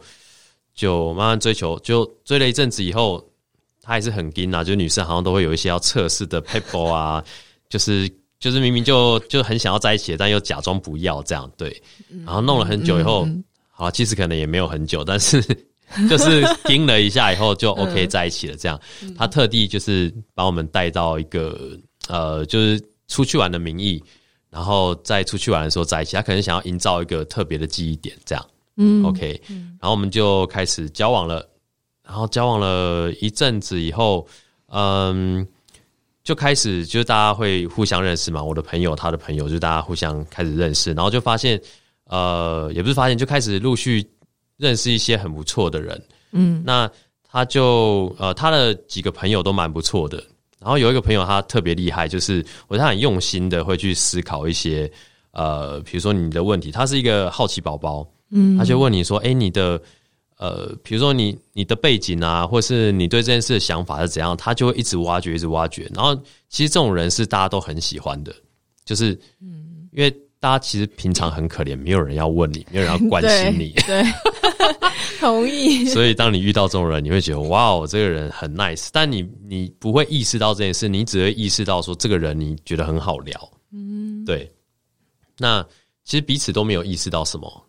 [0.76, 3.26] 就慢慢追求，就追了一阵子以后，
[3.82, 7.24] 她还是很硬啊，就女生好像都会有一些要测试的 paper 啊，
[7.70, 11.82] 就是就是明明就就很想要在一起，但又假装不要这样，对，
[12.26, 13.26] 然后弄了很久以后，
[13.72, 15.42] 好，其实可能也没有很久，但是。
[16.10, 18.80] 就是盯了一下以后就 OK 在一起了，这样
[19.18, 21.78] 他特地就是把我们带到一个
[22.08, 24.04] 呃，就是出去玩的名义，
[24.50, 26.16] 然后在出去玩的时候在一起。
[26.16, 28.46] 他可能想要营造一个特别的记忆点，这样
[28.78, 31.48] 嗯 OK，然后我们就开始交往了。
[32.06, 34.28] 然后交往了一阵子以后，
[34.68, 35.48] 嗯，
[36.22, 38.44] 就开始就是大家会互相认识嘛。
[38.44, 41.60] 我的朋友，他的朋友，就大家互相开始认识，然后就发现
[42.08, 44.06] 呃，也不是发现，就开始陆续。
[44.64, 46.90] 认识一些很不错的人，嗯，那
[47.22, 50.24] 他就呃，他的几个朋友都蛮不错的。
[50.60, 54.90] 然后有一个朋友他特别厉害，就是我他很用心的会去思考一些
[55.32, 59.82] 呃，比如说你的问题，他是一个好奇宝宝，嗯，他就问你说，哎，你的
[60.38, 65.92] 呃，比如说你你的背景啊，或是你对这件事的想法是怎样，他就会一直挖掘，一直挖掘。
[65.94, 66.16] 然后
[66.48, 68.34] 其实这种人是大家都很喜欢的，
[68.86, 70.16] 就是嗯，因为。
[70.44, 73.72] 大家其实平常很可怜，没有人要问你，没有人要关心你。
[73.88, 74.04] 对，
[75.22, 75.86] 同意。
[75.96, 83.52] 所以当你遇到这种人，你会觉得哇哦，这个人很 nice，但你你不会意识到这件事，你只会意识到说这个人你觉得很好聊。
[83.72, 84.52] 嗯，对。
[85.38, 85.66] 那
[86.04, 87.66] 其实彼此都没有意识到什么，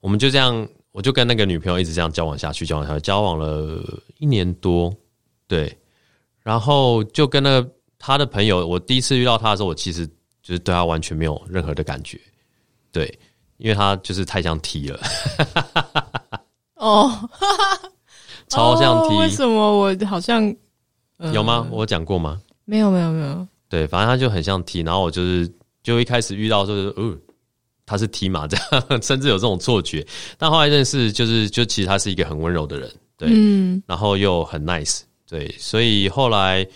[0.00, 3.80] 我们就这样，我就跟那个女朋友一直这样交往下去，交往下去，交往了
[4.18, 4.92] 一年多。
[5.46, 5.72] 对，
[6.42, 7.70] 然后就跟那个
[8.00, 10.10] 他的朋友，我第一次遇到他的时候，我其实。
[10.42, 12.18] 就是对他完全没有任何的感觉，
[12.90, 13.06] 对，
[13.58, 15.00] 因为他就是太像 T 了，
[16.76, 17.28] 哦，
[18.48, 20.42] 超像 T，为什么我好像
[21.32, 21.68] 有吗？
[21.70, 22.40] 我讲过吗？
[22.64, 23.46] 没有，没有，没有。
[23.68, 25.48] 对，反正他就很像 T，然后我就是
[25.82, 27.16] 就一开始遇到就是，哦，
[27.84, 30.04] 他是 T 嘛，这样，甚至有这种错觉。
[30.38, 36.66] 但后来认识，就是就其实他是一个很温柔的人，对，嗯，然后又很 nice，对，所以后来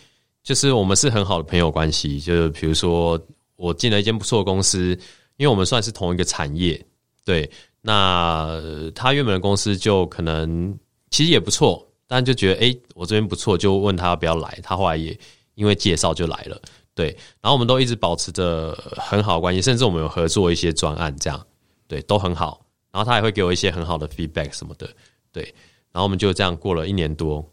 [0.43, 3.19] 就是我们是很好的朋友关系，就是比如说。
[3.65, 4.91] 我进了一间不错的公司，
[5.39, 6.85] 因为我们算是同一个产业，
[7.25, 7.51] 对。
[7.81, 8.61] 那
[8.95, 10.79] 他原本的公司就可能
[11.11, 14.59] 其实也不错，但就觉得哎，我这边不错，就问他要不要来。
[14.63, 15.19] 他后来也
[15.55, 16.61] 因为介绍就来了，
[16.95, 17.07] 对。
[17.41, 21.47] 然后我们都一直保持着很好的关系，甚至我们有合作一些专案，这样
[21.89, 22.67] 对都很好。
[22.93, 24.87] 然后他也会给我一些很好的 feedback 什么的，
[25.33, 25.43] 对。
[25.91, 27.51] 然后我们就这样过了一年多，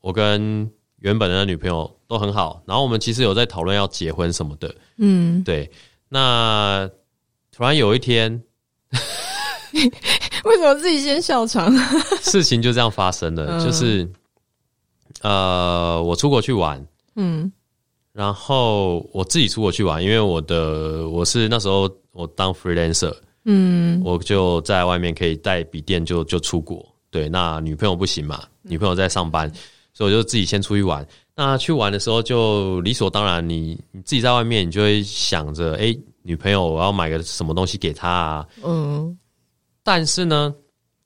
[0.00, 0.70] 我跟。
[1.02, 5.70] 原本的女朋友都很好，然后我们其实有在讨论要结婚什么的，嗯，对。
[6.08, 6.88] 那
[7.50, 8.40] 突然有一天，
[10.44, 11.74] 为什么自己先笑场？
[12.22, 14.08] 事情就这样发生了，就是
[15.22, 16.84] 呃，我出国去玩，
[17.16, 17.50] 嗯，
[18.12, 23.12] 然后我自己出国去玩，因为我的我是那时候我当 freelancer，
[23.44, 27.28] 嗯，我就在外面可以带笔电就就出国，对。
[27.28, 29.50] 那女朋友不行嘛，女朋友在上班。
[29.92, 31.06] 所以我就自己先出去玩。
[31.34, 38.46] 那去玩的时候，就理所当然，你你自己在外面，你就会想着，哎，女朋友，我要买个什么东西给她啊？
[38.62, 39.18] 嗯。
[39.82, 40.54] 但是呢，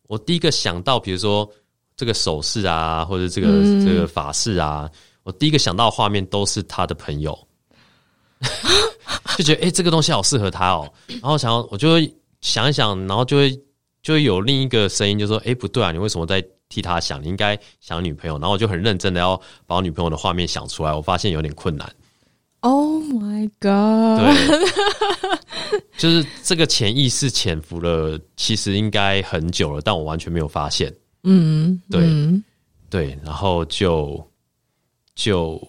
[0.09, 1.49] 我第一个想到，比如说
[1.97, 3.49] 这个首饰啊，或者这个
[3.85, 4.91] 这个发饰啊，
[5.23, 7.39] 我第一个想到的画面都是他的朋友，
[9.39, 10.93] 就觉得哎，这个东西好适合他哦。
[11.07, 13.51] 然后想要，我就会想一想，然后就会
[14.03, 16.45] 就会有另一个声音，就说，哎，不对啊，你为什么在？
[16.69, 21.91] 替他想，你应该想女朋友，然后我就很认真的要把我女朋友的画面想出来，我发现有点困难。
[22.61, 24.19] Oh my god！
[24.19, 30.93] 对，就是这个潜意识潜伏了，其实应该很久了，但我完全没有发现。
[31.23, 32.03] 嗯，对，
[32.91, 34.27] 对，然后就
[35.15, 35.63] 就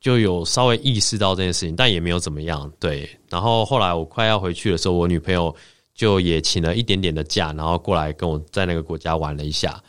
[0.00, 2.72] 就有稍微意识到这件事情，但也没有怎么样。
[2.80, 5.54] 对，然后后来我快要回去的时候，我女朋友
[5.94, 9.80] 就也请了一点点的假，然后过来跟我在那个国家玩了一下。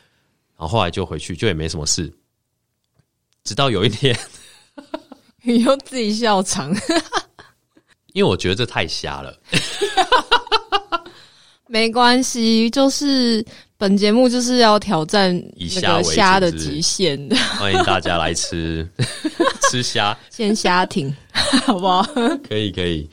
[0.57, 2.11] 然后后来就回去，就也没什么事。
[3.43, 4.17] 直到有一天，
[5.43, 6.73] 你又自己笑场，
[8.13, 9.37] 因为我觉得这太瞎了。
[11.67, 13.43] 没关系，就是
[13.77, 15.35] 本节目就是要挑战
[15.75, 17.35] 那个虾的极限的。
[17.57, 18.87] 欢迎大家来吃
[19.69, 21.13] 吃虾，先虾停，
[21.65, 22.01] 好不好？
[22.47, 23.09] 可以可以。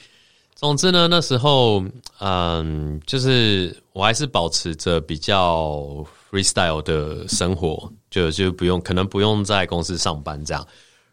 [0.55, 1.83] 总之呢，那时候
[2.18, 6.07] 嗯，就是我还是保持着比较。
[6.30, 10.64] Freestyle 的生活就就不用，可能不用在公司上班这样。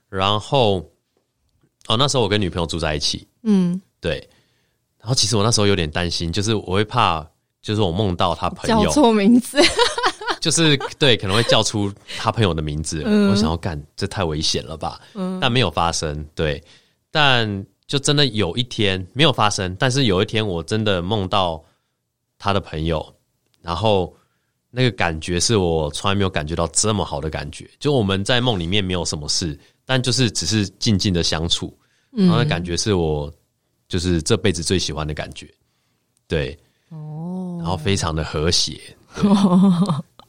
[0.09, 0.77] 然后
[1.87, 4.17] 哦，那时候我跟女朋友住在一起，嗯，对。
[4.99, 7.25] 然后其实我那时候有点担心，就是我会怕，
[7.61, 9.57] 就是我梦到他朋友叫错名字，
[10.39, 13.01] 就是对，可能会叫出他朋友的名字。
[13.29, 15.01] 我想要干，这太危险了吧？
[15.15, 16.23] 嗯，但没有发生。
[16.35, 16.63] 对，
[17.09, 21.63] 但就真的有一天没有发生，但是有一天我真的梦到
[22.37, 23.15] 他的朋友，
[23.61, 24.13] 然后。
[24.69, 31.75] 那个感觉是我从来没有感觉到这么好的感觉，就我们在梦里面没有什么事，但就是只是静静的相处，
[32.11, 33.33] 然后感觉是我
[33.87, 35.47] 就是这辈子最喜欢的感觉，
[36.27, 36.57] 对，
[36.89, 38.79] 哦，然后非常的和谐，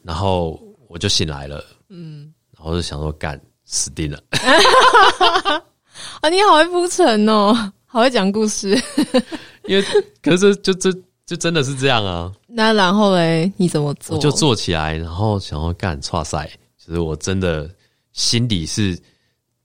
[0.03, 4.23] 然后我就醒来了， 嗯，然后就想说干死定了，
[6.23, 7.53] 啊，你好会铺陈哦，
[7.87, 8.81] 好会讲故事，
[9.67, 9.85] 因为
[10.23, 10.97] 可是就这。
[11.29, 12.33] 就真的是这样啊！
[12.47, 14.17] 那然后嘞，你怎么做？
[14.17, 16.51] 我就做起来，然后想要干跨赛，
[16.83, 17.69] 就是我真的
[18.15, 18.99] 心底是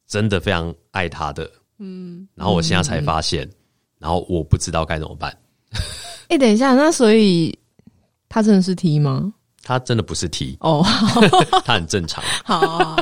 [0.05, 1.49] 真的非常爱他的，
[1.79, 2.27] 嗯。
[2.35, 3.49] 然后我现在才发现，
[3.97, 5.33] 然后我不知道该怎么办。
[6.27, 7.57] 哎，等一下，那所以
[8.27, 9.31] 他真的是 T 吗？
[9.63, 10.83] 他真的不是 T 哦，
[11.63, 12.21] 他很正常。
[12.43, 12.97] 好，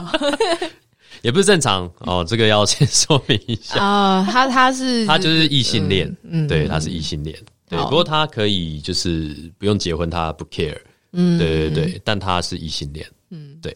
[1.23, 4.27] 也不是正常哦，这个要先说明一下啊。
[4.31, 7.35] 他他是他就是异性恋，嗯，对，他是异性恋。
[7.71, 10.77] 对，不过他可以就是不用结婚，他不 care。
[11.13, 13.09] 嗯，对对对，但他是异性恋。
[13.29, 13.75] 嗯，对。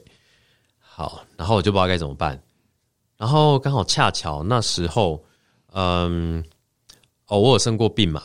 [0.77, 2.41] 好，然后我就不知道该怎么办。
[3.17, 5.23] 然后刚好恰巧那时候，
[5.71, 6.43] 嗯，
[7.27, 8.23] 哦，我有生过病嘛，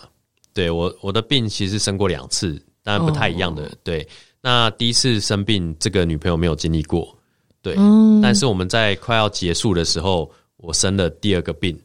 [0.53, 3.71] 对我我的病其实生过两次，当然不太一样的。
[3.85, 4.07] 对，
[4.41, 7.17] 那第一次生病，这个女朋友没有经历过，
[7.63, 7.77] 对。
[8.21, 11.81] 但是我们在快要结束的时候，我生了第二个病，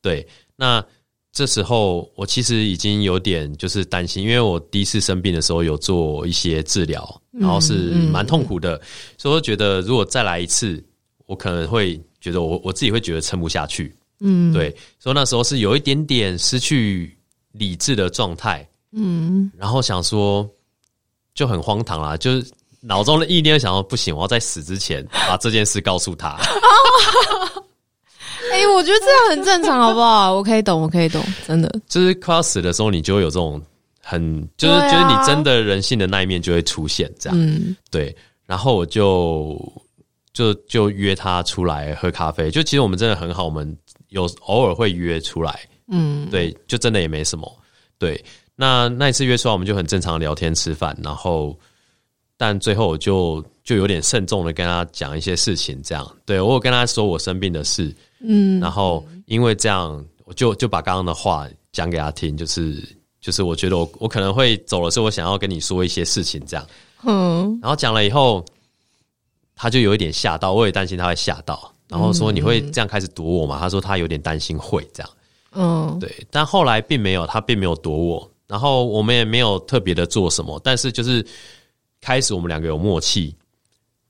[0.00, 0.26] 对。
[0.56, 0.84] 那
[1.32, 8.80] 这时候我其实已经有点就是担心，因为我第一次生病的时候有做一些治疗，然后是蛮痛苦的，
[9.16, 10.82] 所以我觉得如果再来一次，
[11.26, 13.94] 我可能会觉得我我自己会觉得撑不下去。
[14.20, 17.16] 嗯，对，所以那时候是有一点点失去
[17.52, 20.48] 理智的状态，嗯，然后想说
[21.34, 26.36] 就很荒唐啦，就是脑中的意念想说不行，我要在死之前把这件事告诉他。
[28.52, 30.34] 哎，我觉得这样很正常，好不好？
[30.34, 33.60] 我可以懂，我可以懂，真的，就是快要死的时候，你就会有这种
[34.02, 34.20] 很，
[34.56, 38.14] 就是就是你真的人性的那一面就会出现，这样，嗯，对，
[38.46, 39.60] 然后我就
[40.32, 43.76] 就就约他出来喝咖啡，就其实我们真的很好，我们。
[44.10, 47.46] 有偶尔会约出来，嗯，对，就真的也没什么，
[47.98, 48.24] 对。
[48.56, 51.54] 那那一次约出来，我们就很正常聊天吃饭，然后，
[52.38, 62.82] 但最后我就就有点慎重的跟他讲一些事情，这样，对我有跟他说我生病的事，嗯，然后因为这样，我就就把刚刚的话讲给他听，就是
[63.20, 66.66] 就是我觉得我我可能会走的时候，我想要跟你说一些事情，这样，
[67.04, 68.42] 嗯，然后讲了以后，
[69.54, 71.70] 他就有一点吓到，我也担心他会吓到。
[71.88, 73.58] 然后说你会这样开始躲我吗？
[73.58, 75.10] 他说他有点担心会这样，
[75.52, 76.14] 嗯，对。
[76.30, 78.30] 但后来并没有，他并没有躲我。
[78.46, 81.24] 然后我们也没有特别的做什么，但是就是
[82.00, 83.34] 开始我们两个有默契，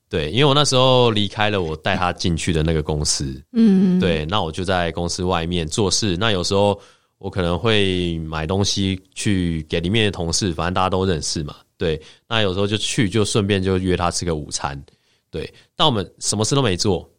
[0.09, 0.29] 对。
[0.31, 4.25] 因为我那时候离开了我带他进去的那个公司，嗯，对。
[4.25, 6.17] 那我就在公司外面做事。
[6.17, 6.79] 那有时候
[7.17, 12.01] 我可能会买东西去给里面的同事，反正大家都认识嘛，对。
[12.27, 14.81] 那有时候就去，就顺便就约他吃个午餐，
[15.29, 15.51] 对。
[15.75, 17.09] 但我们什么事都没做。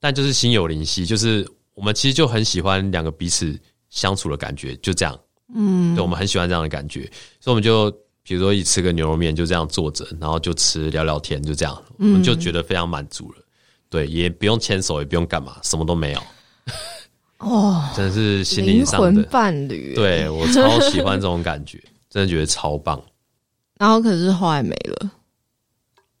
[0.00, 5.18] 但就是心有灵犀，就是我们其实就很喜欢两个彼此相处的感觉，就这样。
[5.54, 7.90] 嗯，对，我们很喜欢这样的感觉，所以我们就
[8.24, 13.38] 比如说一吃个牛肉面，就这样坐着，然后就吃聊聊天，就这样，我们就觉得非常满足了。
[13.90, 16.22] 对，也不用牵手，也不用干嘛，什么都没有。
[17.38, 19.94] 哦，真的是心灵上的伴侣。
[19.94, 23.00] 对我超喜欢这种感觉， 真的觉得超棒。
[23.78, 25.10] 然后可是后来没了，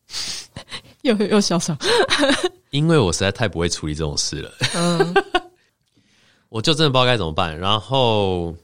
[1.00, 1.74] 又又笑笑。
[2.68, 5.14] 因为我实在太不会处理这种事了，嗯，
[6.50, 8.54] 我就真的不知道该怎么办，然后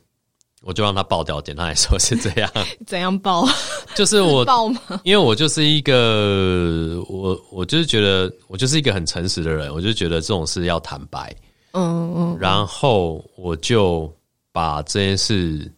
[0.62, 1.40] 我就让他爆掉。
[1.40, 2.50] 简单来说是这样，
[2.86, 3.46] 怎样爆？
[3.94, 4.80] 就是我 爆吗？
[5.04, 11.34] 因为我就是一个我，我就是觉得我就是一个很诚实的人，我就觉得这种事要坦白，
[11.72, 14.12] 嗯嗯，然后我就
[14.52, 15.70] 把这件事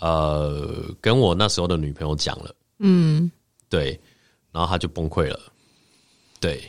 [0.00, 3.30] 呃跟我那时候的女朋友讲了，嗯，
[3.68, 3.98] 对，
[4.52, 5.38] 然后他就崩溃了，
[6.38, 6.62] 对。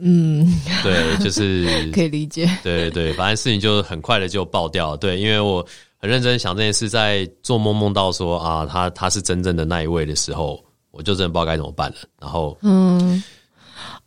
[0.00, 0.46] 嗯，
[0.82, 2.48] 对，就是可以理解。
[2.62, 4.96] 对对反正事情就很快的就爆掉。
[4.96, 5.64] 对，因为我
[6.00, 11.96] 很认真想这件事，在做梦梦到说啊，他他是真正的那一位的时候，我就真的不知道该怎么办了。
[12.20, 13.22] 然后，嗯，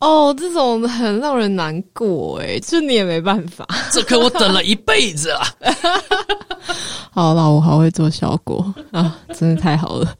[0.00, 3.66] 哦，这种很让人难过哎，这你也没办法。
[3.90, 5.46] 这可我等了一辈子啊！
[7.12, 10.14] 好了，我好会做效果啊，真的太好了。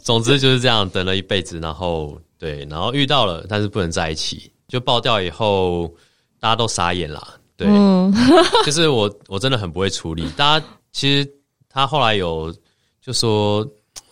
[0.00, 2.18] 总之就是这样，等了一辈子，然后。
[2.40, 5.92] 对，然后遇到了，但是不能在一起，就爆掉以后，
[6.38, 7.34] 大家都傻眼了。
[7.56, 7.66] 对，
[8.64, 10.24] 就是我，我真的很不会处理。
[10.36, 11.30] 大家其实
[11.68, 12.54] 他后来有
[13.00, 13.66] 就说，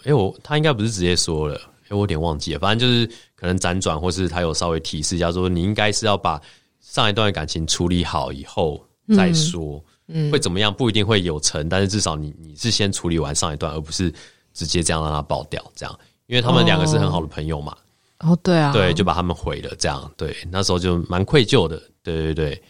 [0.05, 2.59] 哎，我他应该不是直接说了，哎，我有点忘记了。
[2.59, 6.41] 反正就是可能辗转，或是他有稍微提示，一下说你应该是要把
[6.81, 8.87] 上一段感情处理好以后
[9.17, 14.13] 再说，嗯，会怎么样不一定会有成，但是至少你你是先处理完上一段，而不是
[14.55, 17.77] 直接这样让他爆掉，这样，因为他们两个是很好的朋友嘛。
[18.21, 22.63] 哦，对啊，对，就把他们毁了，这样，对，那时候就蛮愧疚的，对对对，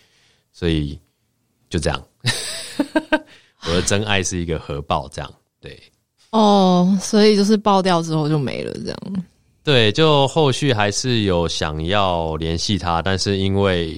[0.53, 0.99] 所以
[1.71, 2.05] 就这样，
[3.69, 5.81] 我的真爱是一个核爆，这样，对，
[6.31, 8.99] 哦，所以就是爆掉之后就没了，这样，
[9.65, 13.97] 对，就后续还是有想要联系他，但是因为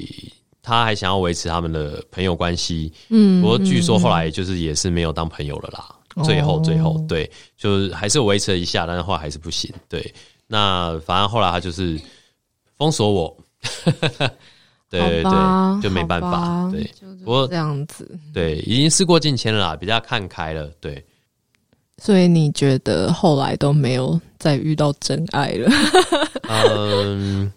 [0.63, 10.15] 他还想要维持他们的朋友关系，嗯，不过据说后来就是也是没有当朋友了啦，最后最后，对，就是还是维持了一下，但是后来还是不行，对。
[10.51, 12.01] 那反正后来他就是
[12.79, 13.37] 封锁我，
[14.91, 16.91] 对对对，就没办法，对，
[17.25, 21.05] 不过这样子，对，已经事过境迁了啦，比较看开了，对。
[22.01, 25.69] 所以你觉得后来都没有再遇到真爱了？
[26.49, 27.53] 嗯，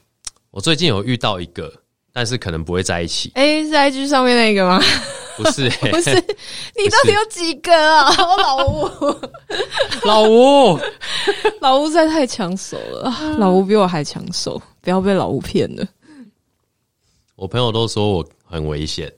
[0.50, 1.72] 我最近有遇到一个，
[2.12, 3.32] 但是可能不会在一起。
[3.36, 4.82] 哎，是 IG 上面那个吗？
[5.38, 6.12] 不是，不是，
[6.76, 8.10] 你到底有几个啊？
[8.18, 9.16] 我老吴，
[10.04, 10.80] 老吴，
[11.62, 15.86] 老吴实在太抢手了，老吴比我还抢手，不要被老吴骗了。
[17.42, 19.12] 我朋友都说我很危险，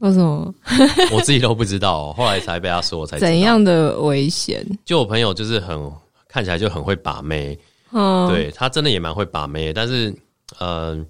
[0.00, 0.54] 为什么？
[1.12, 3.26] 我自己都不知道，后来才被他说，我才知道。
[3.30, 4.62] 怎样的危险？
[4.84, 5.90] 就我朋友就是很
[6.28, 7.58] 看起来就很会把妹，
[7.92, 10.14] 嗯，对他真的也蛮会把妹，但是
[10.58, 11.06] 嗯、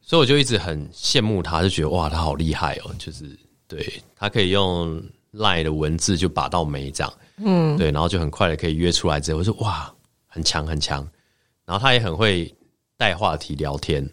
[0.00, 3.24] 所以我就一直很羡慕他，就觉得哇，他好厉害哦，就是
[3.66, 5.02] 对他可以用
[5.32, 9.92] line 的文字就把到妹这样，嗯，对，然后就很快的可以约出来之后，我说哇，
[10.28, 11.04] 很强很强，
[11.64, 12.54] 然后他也很会
[12.96, 14.08] 带话题聊天，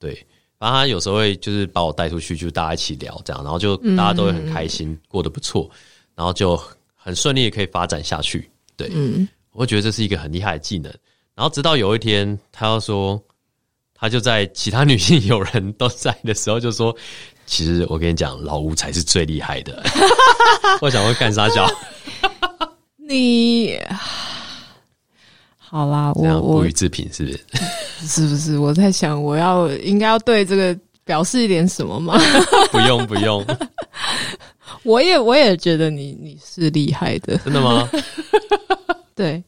[0.00, 0.26] 对，
[0.62, 5.68] 反正他有时候会就是把我带出去，就大家一起聊这样，然后就大家都会很开心，过得不错，
[6.14, 6.56] 然后就
[6.94, 10.88] 很顺利的可以发展下去，对，嗯，我会觉得这是一个很厉害的技能。
[11.34, 13.20] 然后直到有一天，他要说，
[13.92, 16.96] 他就在其他女性友人都在的时候，就说
[17.44, 19.82] ：“其实我跟你讲，老吴才是最厉害的。
[20.80, 21.68] ”我想会干啥小？
[22.96, 23.76] 你
[25.58, 27.44] 好啦，我我不予置评是不是？
[28.06, 28.58] 是不是？
[28.58, 32.18] 我在想，我要应该要对这个表示一点什么吗？
[32.70, 33.44] 不 用不用，
[34.84, 37.88] 我也我也觉得你你是厉害的，真的吗？
[39.14, 39.42] 对，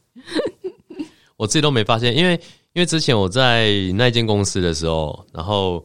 [1.37, 2.33] 我自己都没发现，因为
[2.73, 5.83] 因为之前我在那间公司的时候，然后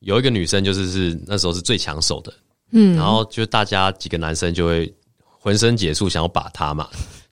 [0.00, 2.32] 有一个女生就是是那时候是最抢手的，
[2.72, 6.88] 嗯，然后就大家几个男生就会浑身解数想要把她嘛，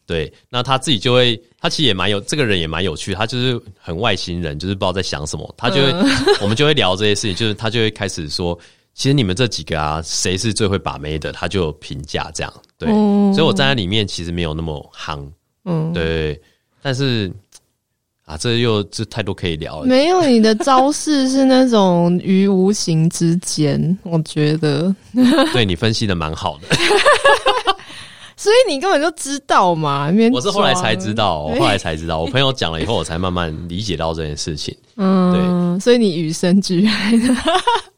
[0.07, 5.93] 对，那他自己就会，他其实也蛮有这个人也蛮有趣，他就是很外星人，就是不知道在想什么，他就会、
[6.41, 8.57] 我们就会聊这些事情，就是他就会开始说，
[8.95, 13.33] 其实你们这几个啊，谁是最会把妹的，他就有评价这样，对，哦。
[13.35, 15.29] 所以我站在里面其实没有那么夯，
[15.65, 16.41] 嗯，对，
[16.81, 17.29] 但是
[18.25, 24.95] 啊，这又这太多可以聊了，没有你的招式是那种于无形之间，我觉得，
[25.53, 26.69] 对你分析的蛮好的，
[28.37, 30.13] 所以你根本就知道嘛。
[30.33, 34.77] 我是后来才知，道，我后来才知道，我朋友讲了以后，我才慢慢理解到这件事情。
[34.97, 35.81] 嗯，对。
[35.81, 37.35] 所以你与生俱来的，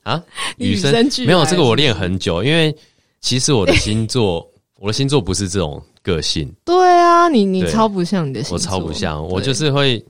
[0.04, 0.22] 啊，
[0.56, 0.90] 你与生？
[0.90, 2.74] 与生俱来没有这个我练很久，因为
[3.20, 4.46] 其实我的星座，
[4.78, 8.54] 我的星座不是这种个性，对啊，你你超不像你的星座。
[8.56, 10.04] 我，超不像，我就是会，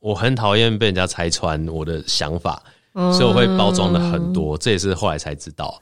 [0.00, 2.60] 我很讨厌被人家拆穿我的想法，
[2.94, 3.12] 嗯。
[3.12, 5.80] 所以我会包装的很多，这也是后来才知道。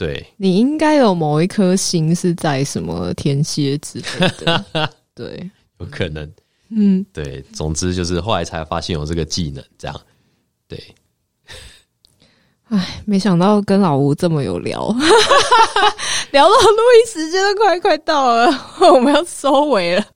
[0.00, 4.64] 对，你应该有某一颗星是在什么天蝎之类的，
[5.14, 6.26] 对，有可能，
[6.70, 10.00] 嗯，对，总之就是后来才发现有这个技能，这样，
[10.66, 10.82] 对，
[12.70, 14.88] 唉，没想到跟老吴这么有聊，
[16.32, 18.50] 聊到录音时间都快快到了，
[18.94, 20.06] 我们要收尾了。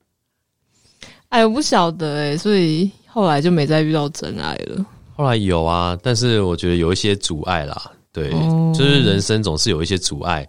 [1.29, 4.87] 哎，我不晓得哎、所以后来就没再遇到真爱了。
[5.15, 10.49] 后来有啊，但是我觉得有一些阻碍啦，对，哦就是人生总是有一些阻碍，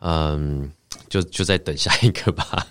[0.00, 0.68] 嗯，
[1.08, 2.66] 就就再等下一个吧。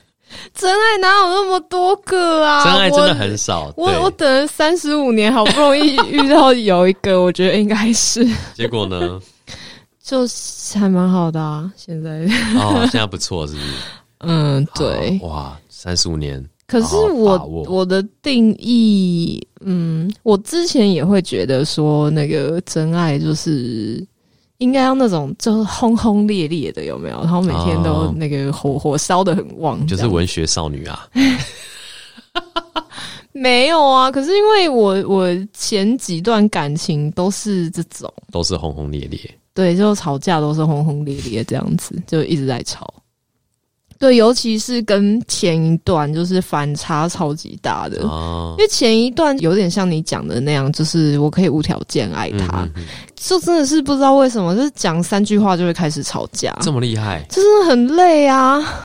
[0.52, 2.64] 真爱哪有那么多个啊？
[2.66, 4.26] 真爱真的很少，我我对。
[4.26, 9.22] 等了三十五年，好不容易遇到有一个，我觉得应该是，结果呢？
[10.02, 11.72] 就是还蛮好的啊。
[11.78, 12.10] 现在，
[12.56, 13.68] 哦，现在不错，是不是？
[14.26, 15.20] 嗯，对。
[15.22, 24.06] 哇，三十五年，可是我我的定义，嗯，我之前也会觉得说，那个真爱就是
[24.64, 27.20] 应该要那种就是轰轰烈烈的，有没有？
[27.20, 31.06] 然后每天都哦那个火火烧的很旺，就是文学少女啊。
[33.34, 34.10] 没有啊。
[34.10, 39.20] 可是因为我我前几段感情都是这种，都是轰轰烈烈。
[39.54, 42.92] 对，就吵架都是轰轰烈烈这样子，就一直在吵。
[44.04, 52.84] 对，尤其是跟前一段就是反差超级大的，哦因，为前一段有点像你讲的那样，就是我可以无条件爱他，嗯嗯嗯
[53.16, 58.84] 就真的是不知道为什么，就是讲三句话就会开始吵架，这么厉害，就真的很累啊。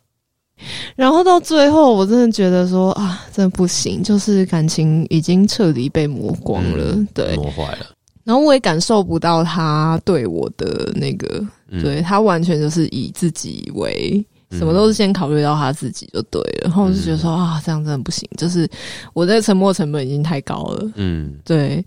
[0.95, 7.35] 然后到最后，我真的觉得说啊，真的不行，就是感情已经彻底被磨光了，嗯对。
[7.35, 7.87] 磨坏了。
[8.23, 14.25] 然后我也感受不到他对我的那个，嗯对他完全就是以自己为。
[14.51, 18.67] 嗯什么都是先考虑到他自己就对了，然后我就觉得说、啊，这样真的不行，就是
[19.13, 20.91] 我的沉默成本已经太高了。
[20.95, 21.85] 嗯，对，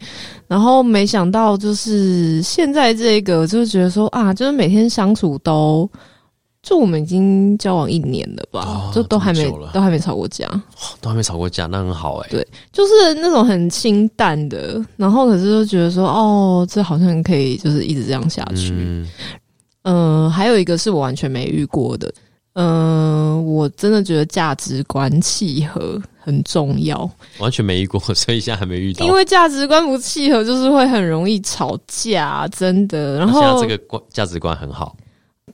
[0.47, 5.89] 然后没想到就是现在这个，就是觉得说啊，就是每天相处都，
[6.61, 10.47] 就我们已经交往一年了吧，哦就都还没都还没吵过架，
[11.01, 12.27] 都还没吵过架，那很好哎。
[12.29, 18.69] 对就是那种很清淡的，然后可是就觉得说哦，这好像可以就是一直这样下去。
[18.71, 19.09] 嗯，
[19.81, 22.13] 嗯、还有一个是我完全没遇过的，
[22.53, 27.09] 嗯、我真的觉得价值观契合很重要。
[27.39, 29.05] 完全没遇过，所以现在还没遇到。
[29.05, 33.17] 因为价值观不契合，就是会很容易吵架，真的。
[33.19, 34.95] 然后现在这个观价值观很好，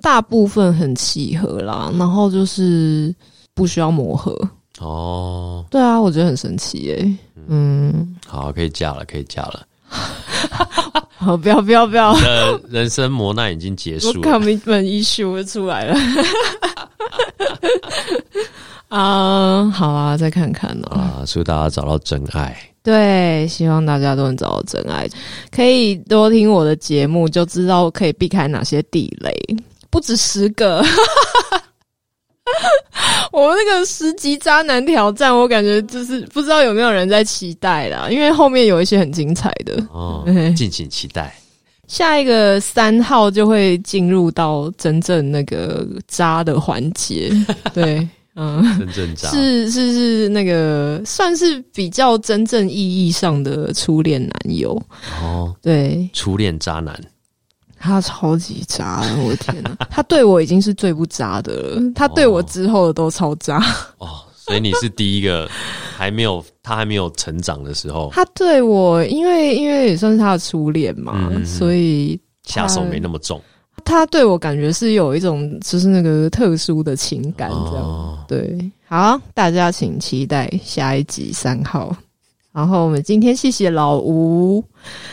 [0.01, 3.13] 大部分很契合啦，然后就是
[3.53, 4.35] 不需要磨合。
[4.79, 7.17] 哦，对啊，我觉得很神奇耶、
[7.47, 9.65] 嗯，好，可以嫁了，可以嫁了。
[11.17, 14.21] 好，不要不要不要，的人生磨难已经结束了。
[14.21, 15.97] commitment issue 出来了。
[18.89, 20.87] 啊，好啊，再看看呢。
[20.89, 22.55] 啊，祝大家找到真爱。
[22.83, 25.07] 对，希望大家都能找到真爱。
[25.51, 29.35] 可以多听我的节目，就知道可以避开哪些地雷，
[29.89, 30.81] 不止十个。
[33.33, 40.23] 我们那个十级渣男挑战，我感觉就是不知道有没有人在期待啦，因为后面有一些很精彩的哦，
[40.55, 41.35] 敬请期待。
[41.87, 47.31] 下一个三号就会进入到真正那个渣的环节，
[47.73, 48.07] 对。
[48.39, 49.29] 嗯，真正渣。
[49.29, 54.79] 是是是那个算是比较真正意义上的初恋男友。
[55.19, 56.95] 哦，对，初恋渣男，
[57.79, 63.57] 他超级渣，我的天哪，他对我已经是最不渣的了，他对我之后的都超渣。
[63.97, 65.47] 哦，所以你是第一个
[65.95, 73.41] 还没有他还没有成长的时候，他对我因为因为也算是他的初恋嘛，所以下手没那么重。
[73.85, 78.71] 他对我感觉是有一种，就是那个特殊的情感，这样对。
[78.87, 81.95] 好，大家请期待下一集三号。
[82.51, 84.63] 然后我们今天谢谢老吴，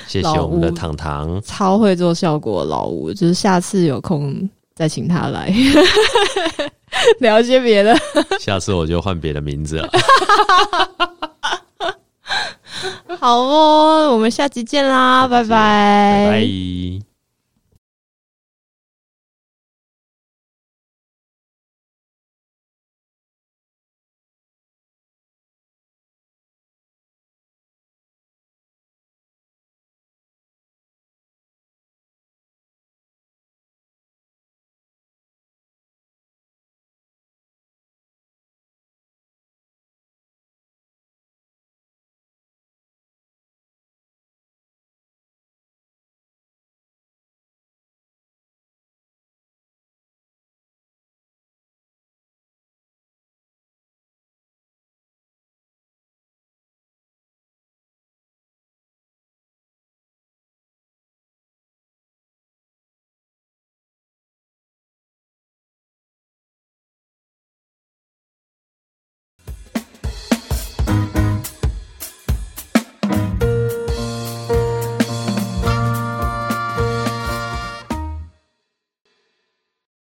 [0.07, 2.65] 谢谢我们的糖糖，超会做效果。
[2.65, 5.53] 老吴就是下次有空再请他来
[7.21, 7.97] 聊些别的。
[8.41, 9.89] 下次我就换别的名字了。
[13.21, 17.14] 好哦，我们下期见啦，拜拜，拜拜。